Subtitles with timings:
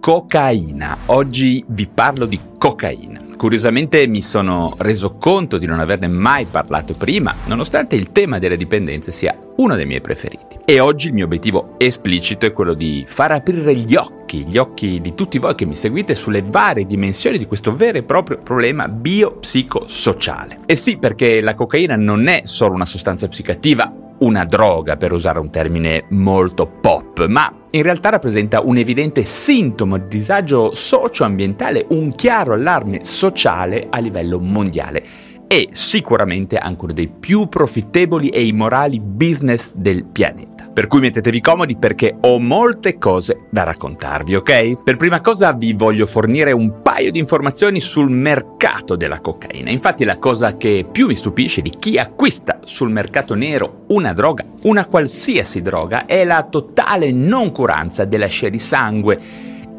[0.00, 0.96] Cocaina.
[1.06, 3.20] Oggi vi parlo di cocaina.
[3.36, 8.56] Curiosamente mi sono reso conto di non averne mai parlato prima, nonostante il tema delle
[8.56, 10.58] dipendenze sia uno dei miei preferiti.
[10.64, 15.02] E oggi il mio obiettivo esplicito è quello di far aprire gli occhi, gli occhi
[15.02, 18.88] di tutti voi che mi seguite sulle varie dimensioni di questo vero e proprio problema
[18.88, 20.60] biopsicosociale.
[20.64, 25.38] E sì, perché la cocaina non è solo una sostanza psicativa, una droga, per usare
[25.38, 32.14] un termine molto pop, ma in realtà rappresenta un evidente sintomo di disagio socio-ambientale, un
[32.14, 35.02] chiaro allarme sociale a livello mondiale
[35.46, 40.49] e sicuramente anche uno dei più profittevoli e immorali business del pianeta.
[40.72, 44.82] Per cui mettetevi comodi perché ho molte cose da raccontarvi, ok?
[44.82, 49.70] Per prima cosa vi voglio fornire un paio di informazioni sul mercato della cocaina.
[49.70, 54.44] Infatti la cosa che più mi stupisce di chi acquista sul mercato nero una droga,
[54.62, 59.20] una qualsiasi droga, è la totale noncuranza della scia di sangue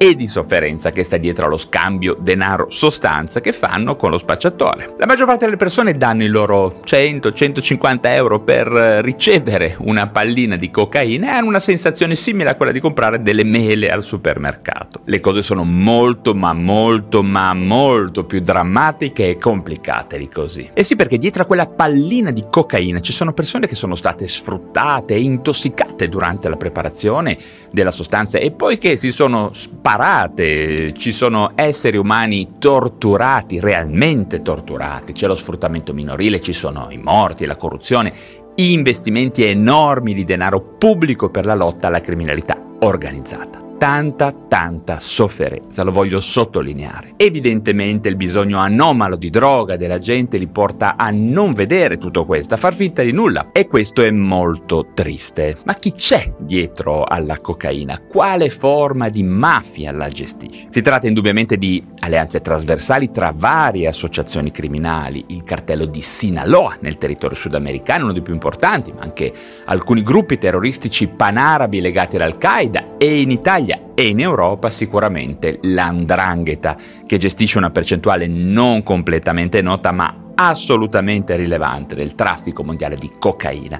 [0.01, 4.95] e di sofferenza che sta dietro allo scambio denaro-sostanza che fanno con lo spacciatore.
[4.98, 8.65] La maggior parte delle persone danno i loro 100-150 euro per
[9.03, 13.43] ricevere una pallina di cocaina e hanno una sensazione simile a quella di comprare delle
[13.43, 15.01] mele al supermercato.
[15.05, 20.67] Le cose sono molto ma molto ma molto più drammatiche e complicate di così.
[20.73, 24.27] E sì perché dietro a quella pallina di cocaina ci sono persone che sono state
[24.27, 27.37] sfruttate e intossicate durante la preparazione
[27.70, 34.41] della sostanza e poi che si sono sparate sparate, ci sono esseri umani torturati, realmente
[34.41, 38.13] torturati, c'è lo sfruttamento minorile, ci sono i morti, la corruzione,
[38.55, 45.91] investimenti enormi di denaro pubblico per la lotta alla criminalità organizzata tanta, tanta sofferenza, lo
[45.91, 47.13] voglio sottolineare.
[47.18, 52.54] Evidentemente il bisogno anomalo di droga della gente li porta a non vedere tutto questo,
[52.54, 53.49] a far finta di nulla.
[53.51, 55.57] E questo è molto triste.
[55.63, 58.04] Ma chi c'è dietro alla cocaina?
[58.07, 60.68] Quale forma di mafia la gestisce?
[60.70, 67.00] Si tratta indubbiamente di alleanze trasversali tra varie associazioni criminali, il cartello di Sinaloa nel
[67.00, 69.34] territorio sudamericano, uno dei più importanti, ma anche
[69.66, 77.17] alcuni gruppi terroristici panarabi legati all'Al-Qaeda e in Italia e in Europa sicuramente l'andrangheta, che
[77.17, 83.79] gestisce una percentuale non completamente nota ma assolutamente rilevante del traffico mondiale di cocaina.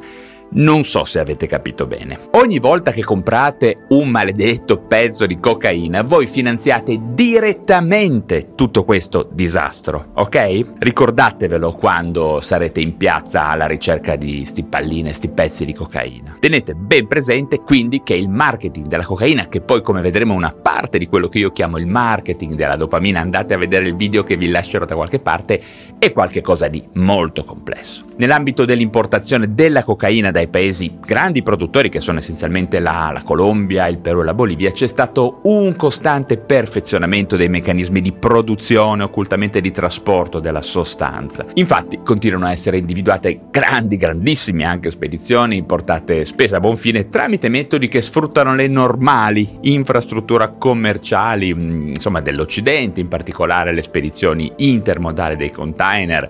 [0.54, 2.20] Non so se avete capito bene.
[2.32, 10.08] Ogni volta che comprate un maledetto pezzo di cocaina, voi finanziate direttamente tutto questo disastro,
[10.16, 10.66] ok?
[10.78, 16.36] Ricordatevelo quando sarete in piazza alla ricerca di sti palline, sti pezzi di cocaina.
[16.38, 20.98] Tenete ben presente quindi che il marketing della cocaina, che poi come vedremo una parte
[20.98, 24.36] di quello che io chiamo il marketing della dopamina, andate a vedere il video che
[24.36, 25.62] vi lascerò da qualche parte,
[25.98, 28.04] è qualcosa di molto complesso.
[28.18, 34.00] Nell'ambito dell'importazione della cocaina dai paesi grandi produttori, che sono essenzialmente la, la, Colombia, il
[34.00, 39.72] Perù e la Bolivia, c'è stato un costante perfezionamento dei meccanismi di produzione, occultamente di
[39.72, 41.46] trasporto della sostanza.
[41.56, 47.50] Infatti continuano a essere individuate grandi, grandissime anche spedizioni portate spesso a buon fine tramite
[47.50, 55.36] metodi che sfruttano le normali infrastrutture commerciali, mm, insomma, dell'Occidente, in particolare le spedizioni intermodali
[55.36, 56.28] dei container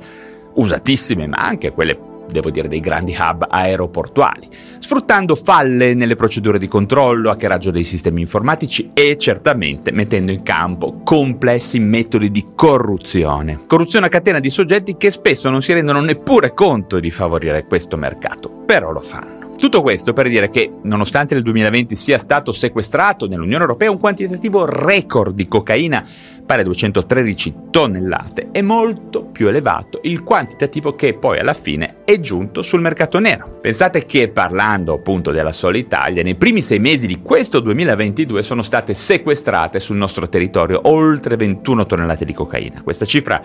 [0.53, 4.47] usatissime, ma anche quelle devo dire dei grandi hub aeroportuali,
[4.79, 11.01] sfruttando falle nelle procedure di controllo, hackeraggio dei sistemi informatici e certamente mettendo in campo
[11.03, 13.61] complessi metodi di corruzione.
[13.67, 17.97] Corruzione a catena di soggetti che spesso non si rendono neppure conto di favorire questo
[17.97, 19.41] mercato, però lo fanno.
[19.61, 24.65] Tutto questo per dire che, nonostante nel 2020 sia stato sequestrato nell'Unione Europea un quantitativo
[24.65, 26.03] record di cocaina
[26.45, 32.19] pari a 213 tonnellate, è molto più elevato il quantitativo che poi alla fine è
[32.19, 33.59] giunto sul mercato nero.
[33.61, 38.61] Pensate che parlando appunto della sola Italia, nei primi sei mesi di questo 2022 sono
[38.61, 42.81] state sequestrate sul nostro territorio oltre 21 tonnellate di cocaina.
[42.81, 43.41] Questa cifra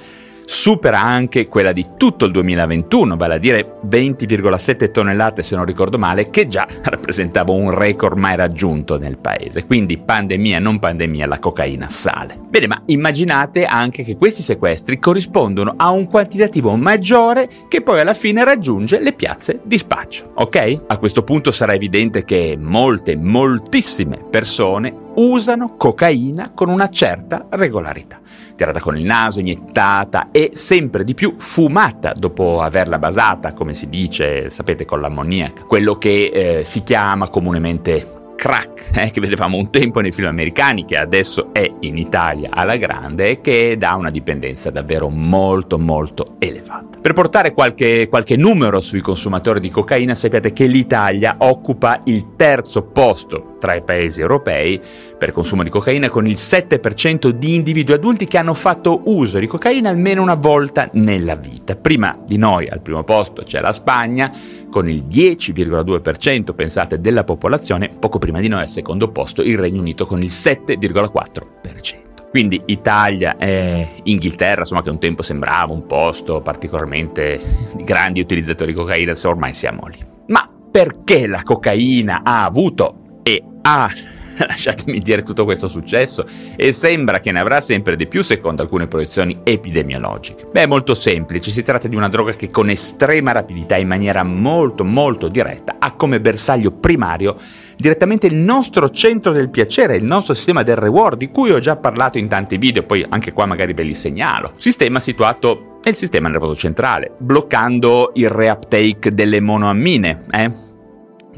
[0.46, 5.98] supera anche quella di tutto il 2021, vale a dire 20,7 tonnellate se non ricordo
[5.98, 9.66] male, che già rappresentava un record mai raggiunto nel paese.
[9.66, 12.38] Quindi pandemia, non pandemia, la cocaina sale.
[12.48, 18.14] Bene, ma immaginate anche che questi sequestri corrispondono a un quantitativo maggiore che poi alla
[18.14, 20.82] fine raggiunge le piazze di spaccio, ok?
[20.86, 28.20] A questo punto sarà evidente che molte, moltissime persone usano cocaina con una certa regolarità
[28.56, 33.88] tirata con il naso, iniettata e sempre di più fumata dopo averla basata, come si
[33.88, 35.64] dice, sapete, con l'ammoniaca.
[35.64, 40.84] Quello che eh, si chiama comunemente crack, eh, che vedevamo un tempo nei film americani,
[40.84, 46.36] che adesso è in Italia alla grande e che dà una dipendenza davvero molto molto
[46.38, 46.95] elevata.
[47.06, 52.82] Per portare qualche, qualche numero sui consumatori di cocaina, sappiate che l'Italia occupa il terzo
[52.82, 54.80] posto tra i paesi europei
[55.16, 59.46] per consumo di cocaina con il 7% di individui adulti che hanno fatto uso di
[59.46, 61.76] cocaina almeno una volta nella vita.
[61.76, 64.32] Prima di noi al primo posto c'è la Spagna
[64.68, 69.78] con il 10,2% pensate della popolazione, poco prima di noi al secondo posto il Regno
[69.78, 72.15] Unito con il 7,4%.
[72.36, 77.40] Quindi Italia e Inghilterra, insomma, che un tempo sembrava un posto particolarmente
[77.72, 80.04] di grandi utilizzatori di cocaina, ormai siamo lì.
[80.26, 83.90] Ma perché la cocaina ha avuto e ha
[84.36, 88.86] lasciatemi dire tutto questo successo e sembra che ne avrà sempre di più secondo alcune
[88.86, 90.46] proiezioni epidemiologiche.
[90.52, 94.22] Beh, è molto semplice, si tratta di una droga che con estrema rapidità, in maniera
[94.24, 97.38] molto molto diretta, ha come bersaglio primario
[97.76, 101.76] direttamente il nostro centro del piacere, il nostro sistema del reward, di cui ho già
[101.76, 104.52] parlato in tanti video, poi anche qua magari ve li segnalo.
[104.56, 110.65] Sistema situato nel sistema nervoso centrale, bloccando il reuptake delle monoammine, eh?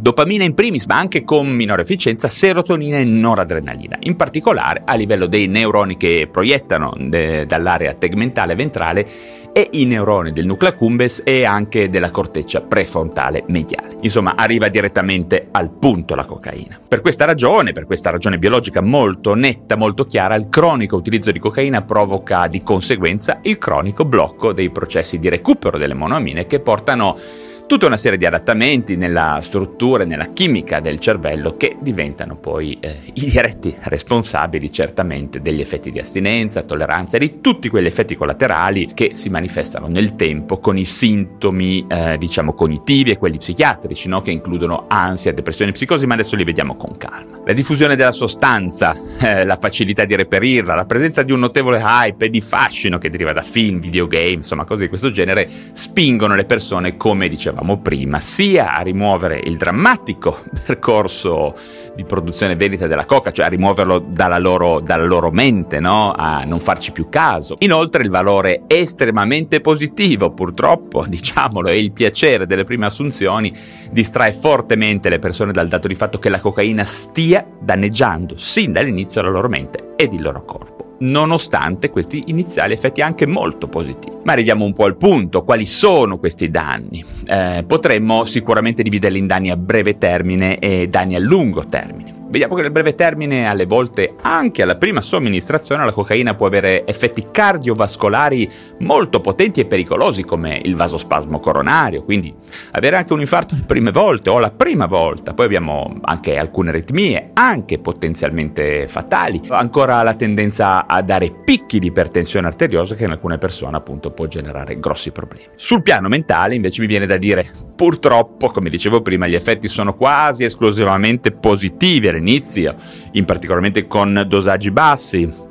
[0.00, 5.27] Dopamina in primis, ma anche con minore efficienza, serotonina e noradrenalina, in particolare a livello
[5.27, 9.06] dei neuroni che proiettano de- dall'area tegmentale ventrale
[9.53, 13.97] e i neuroni del nucleo accumbens e anche della corteccia prefrontale mediale.
[14.03, 16.79] Insomma, arriva direttamente al punto la cocaina.
[16.87, 21.41] Per questa ragione, per questa ragione biologica molto netta, molto chiara, il cronico utilizzo di
[21.41, 27.47] cocaina provoca di conseguenza il cronico blocco dei processi di recupero delle monoamine che portano
[27.69, 32.79] tutta una serie di adattamenti nella struttura e nella chimica del cervello che diventano poi
[32.81, 38.17] eh, i diretti responsabili certamente degli effetti di astinenza, tolleranza e di tutti quegli effetti
[38.17, 44.09] collaterali che si manifestano nel tempo con i sintomi eh, diciamo cognitivi e quelli psichiatrici
[44.09, 44.23] no?
[44.23, 47.41] che includono ansia, depressione e psicosi ma adesso li vediamo con calma.
[47.44, 52.25] La diffusione della sostanza, eh, la facilità di reperirla, la presenza di un notevole hype
[52.25, 56.47] e di fascino che deriva da film, videogame, insomma cose di questo genere spingono le
[56.47, 61.55] persone come dicevamo dicevamo prima, sia a rimuovere il drammatico percorso
[61.94, 66.12] di produzione e vendita della coca, cioè a rimuoverlo dalla loro, dalla loro mente, no?
[66.12, 67.56] a non farci più caso.
[67.60, 73.52] Inoltre il valore estremamente positivo, purtroppo, diciamolo, e il piacere delle prime assunzioni
[73.90, 79.22] distrae fortemente le persone dal dato di fatto che la cocaina stia danneggiando sin dall'inizio
[79.22, 84.17] la loro mente ed il loro corpo nonostante questi iniziali effetti anche molto positivi.
[84.25, 87.05] Ma arriviamo un po' al punto, quali sono questi danni?
[87.27, 92.18] Eh, potremmo sicuramente dividerli in danni a breve termine e danni a lungo termine.
[92.31, 96.87] Vediamo che nel breve termine, alle volte anche alla prima somministrazione, la cocaina può avere
[96.87, 102.35] effetti cardiovascolari molto potenti e pericolosi, come il vasospasmo coronario, quindi
[102.73, 105.33] avere anche un infarto le prime volte o la prima volta.
[105.33, 109.41] Poi abbiamo anche alcune aritmie, anche potenzialmente fatali.
[109.49, 114.27] Ancora la tendenza a dare picchi di ipertensione arteriosa che in alcune persone appunto può
[114.27, 115.47] generare grossi problemi.
[115.55, 119.95] Sul piano mentale invece mi viene da dire, purtroppo, come dicevo prima, gli effetti sono
[119.95, 122.75] quasi esclusivamente positivi all'inizio,
[123.12, 125.47] in particolarmente con dosaggi bassi,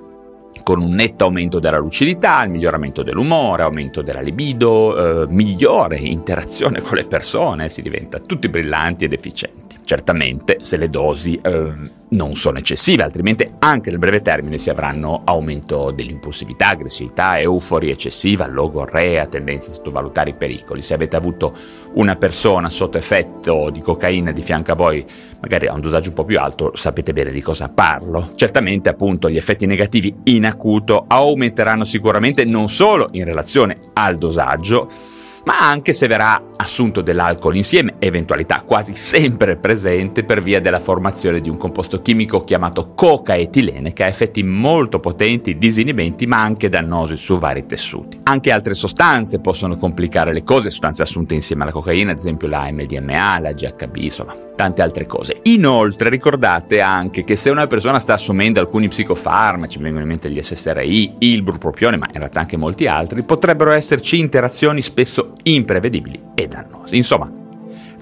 [0.64, 6.82] con un netto aumento della lucidità, il miglioramento dell'umore, aumento della libido, eh, migliore interazione
[6.82, 9.67] con le persone, si diventa tutti brillanti ed efficienti.
[9.88, 11.74] Certamente se le dosi eh,
[12.10, 18.48] non sono eccessive, altrimenti anche nel breve termine si avranno aumento dell'impulsività, aggressività, euforia eccessiva,
[18.48, 20.82] logorrea, tendenze a sottovalutare i pericoli.
[20.82, 21.56] Se avete avuto
[21.94, 25.06] una persona sotto effetto di cocaina di fianco a voi,
[25.40, 28.32] magari a un dosaggio un po' più alto, sapete bene di cosa parlo.
[28.36, 35.16] Certamente appunto gli effetti negativi in acuto aumenteranno sicuramente non solo in relazione al dosaggio,
[35.48, 41.40] ma anche se verrà assunto dell'alcol insieme, eventualità quasi sempre presente per via della formazione
[41.40, 47.16] di un composto chimico chiamato cocaetilene che ha effetti molto potenti, disinibenti ma anche dannosi
[47.16, 48.20] su vari tessuti.
[48.24, 52.70] Anche altre sostanze possono complicare le cose, sostanze assunte insieme alla cocaina, ad esempio la
[52.70, 55.40] MDMA, la GHB, insomma, tante altre cose.
[55.44, 60.30] Inoltre ricordate anche che se una persona sta assumendo alcuni psicofarmaci, mi vengono in mente
[60.30, 66.20] gli SSRI, il brupropione, ma in realtà anche molti altri, potrebbero esserci interazioni spesso imprevedibili
[66.34, 66.96] e dannose.
[66.96, 67.32] Insomma,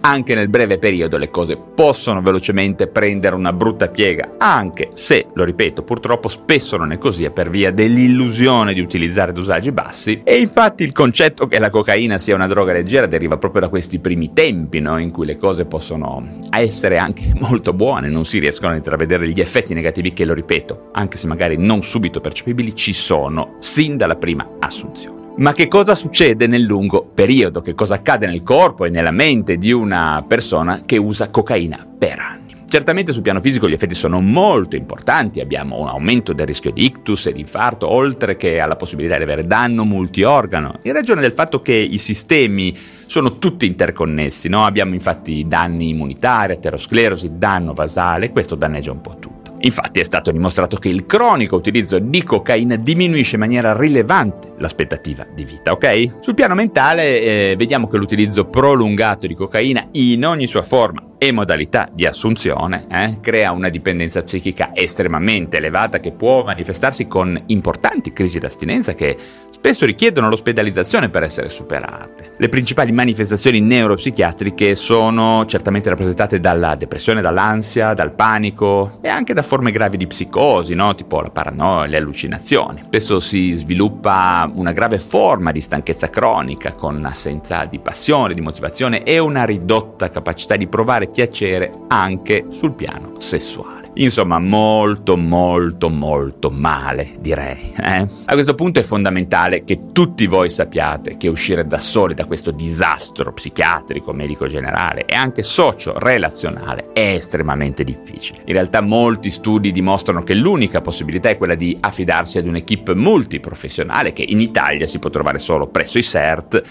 [0.05, 5.43] anche nel breve periodo le cose possono velocemente prendere una brutta piega, anche se, lo
[5.43, 10.37] ripeto, purtroppo spesso non è così è per via dell'illusione di utilizzare dosaggi bassi e
[10.37, 14.31] infatti il concetto che la cocaina sia una droga leggera deriva proprio da questi primi
[14.31, 14.99] tempi no?
[14.99, 19.41] in cui le cose possono essere anche molto buone, non si riescono a intravedere gli
[19.41, 24.15] effetti negativi che, lo ripeto, anche se magari non subito percepibili, ci sono sin dalla
[24.15, 25.14] prima assunzione.
[25.37, 27.59] Ma che cosa succede nel lungo periodo?
[27.59, 32.19] Che cosa accade nel corpo e nella mente di una persona che usa cocaina per
[32.19, 32.63] anni?
[32.65, 36.85] Certamente sul piano fisico gli effetti sono molto importanti, abbiamo un aumento del rischio di
[36.85, 41.33] ictus e di infarto, oltre che alla possibilità di avere danno multiorgano, in ragione del
[41.33, 42.75] fatto che i sistemi
[43.05, 44.65] sono tutti interconnessi, no?
[44.65, 49.34] abbiamo infatti danni immunitari, aterosclerosi, danno vasale, questo danneggia un po' tutto.
[49.65, 55.25] Infatti è stato dimostrato che il cronico utilizzo di cocaina diminuisce in maniera rilevante l'aspettativa
[55.33, 56.17] di vita, ok?
[56.21, 61.31] Sul piano mentale eh, vediamo che l'utilizzo prolungato di cocaina in ogni sua forma e
[61.31, 68.13] modalità di assunzione eh, crea una dipendenza psichica estremamente elevata che può manifestarsi con importanti
[68.13, 69.17] crisi d'astinenza che
[69.49, 72.33] spesso richiedono l'ospedalizzazione per essere superate.
[72.37, 79.41] Le principali manifestazioni neuropsichiatriche sono certamente rappresentate dalla depressione, dall'ansia, dal panico e anche da
[79.41, 80.93] forme gravi di psicosi, no?
[80.95, 82.83] tipo la paranoia, le allucinazioni.
[82.85, 89.03] Spesso si sviluppa una grave forma di stanchezza cronica con assenza di passione, di motivazione
[89.03, 93.91] e una ridotta capacità di provare piacere anche sul piano sessuale.
[93.97, 97.71] Insomma, molto, molto, molto male, direi.
[97.81, 98.05] Eh?
[98.25, 102.51] A questo punto è fondamentale che tutti voi sappiate che uscire da soli da questo
[102.51, 108.41] disastro psichiatrico, medico generale e anche socio-relazionale è estremamente difficile.
[108.43, 114.11] In realtà molti studi dimostrano che l'unica possibilità è quella di affidarsi ad un'equipe multiprofessionale
[114.11, 116.63] che in Italia si può trovare solo presso i CERT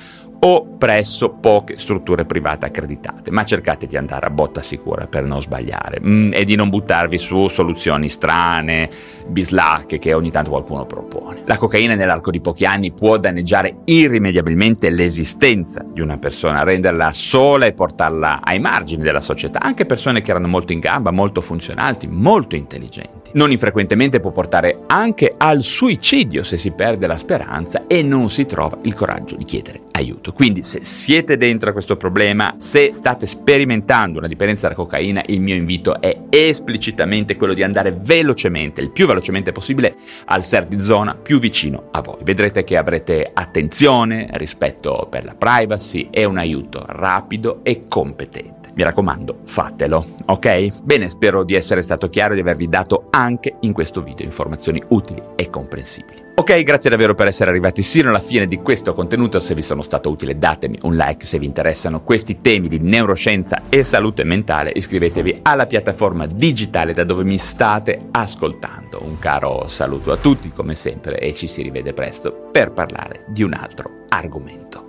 [0.47, 5.41] o presso poche strutture private accreditate, ma cercate di andare a botta sicura per non
[5.41, 8.91] sbagliare mm, e di non buttarvi su soluzioni strane,
[9.27, 11.43] bislacche che ogni tanto qualcuno propone.
[11.47, 17.65] La cocaina nell'arco di pochi anni può danneggiare irrimediabilmente l'esistenza di una persona, renderla sola
[17.65, 22.07] e portarla ai margini della società, anche persone che erano molto in gamba, molto funzionali,
[22.07, 23.31] molto intelligenti.
[23.33, 28.45] Non infrequentemente può portare anche al suicidio se si perde la speranza e non si
[28.45, 30.33] trova il coraggio di chiedere aiuto.
[30.35, 35.41] Quindi se siete dentro a questo problema, se state sperimentando una dipendenza da cocaina, il
[35.41, 39.95] mio invito è esplicitamente quello di andare velocemente, il più velocemente possibile,
[40.27, 42.19] al SER di zona più vicino a voi.
[42.23, 48.64] Vedrete che avrete attenzione, rispetto per la privacy e un aiuto rapido e competente.
[48.77, 50.83] Mi raccomando, fatelo, ok?
[50.83, 54.83] Bene, spero di essere stato chiaro e di avervi dato anche in questo video informazioni
[54.89, 56.23] utili e comprensibili.
[56.37, 59.39] Ok, grazie davvero per essere arrivati sino alla fine di questo contenuto.
[59.39, 63.61] Se vi sono stato utile, datemi un like se vi interessano questi temi di neuroscienza
[63.69, 64.73] e salute mentale.
[64.75, 69.05] Iscrivetevi alla piattaforma digitale da dove mi state ascoltando.
[69.05, 73.45] Un caro saluto a tutti, come sempre, e ci si rivede presto per parlare di
[73.45, 74.84] un altro argomento.